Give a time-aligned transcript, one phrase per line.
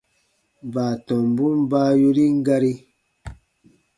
[0.73, 2.73] Baatɔmbun baa yorin gari.